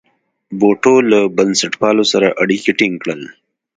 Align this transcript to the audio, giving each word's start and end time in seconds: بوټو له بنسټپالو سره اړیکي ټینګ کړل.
بوټو 0.59 0.95
له 1.11 1.19
بنسټپالو 1.37 2.03
سره 2.13 2.27
اړیکي 2.41 2.71
ټینګ 2.79 2.95
کړل. 3.03 3.21